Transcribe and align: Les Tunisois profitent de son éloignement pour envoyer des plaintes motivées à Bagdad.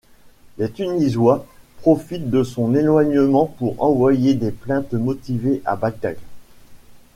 Les 0.57 0.71
Tunisois 0.71 1.45
profitent 1.81 2.31
de 2.31 2.41
son 2.43 2.73
éloignement 2.73 3.45
pour 3.45 3.83
envoyer 3.83 4.33
des 4.33 4.49
plaintes 4.49 4.93
motivées 4.95 5.61
à 5.63 5.75
Bagdad. 5.75 6.17